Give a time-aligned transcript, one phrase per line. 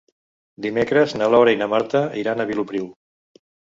[0.65, 2.89] Dimecres na Laura i na Marta iran a Vilopriu.